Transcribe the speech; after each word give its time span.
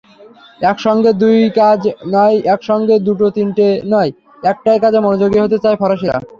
একসঙ্গে 0.61 1.11
দুই 1.21 1.37
কাজ 1.59 1.81
নয়একসঙ্গে 2.13 2.95
দুটো-তিনটে 3.07 3.67
নয়, 3.93 4.11
একটাই 4.43 4.77
কাজে 4.83 4.99
মনোযোগী 4.99 5.39
হতে 5.41 5.57
চায় 5.63 5.77
ফরাসিরা। 5.81 6.17